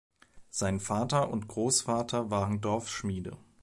[0.49, 3.37] Sein Vater und Großvater waren Dorfschmiede.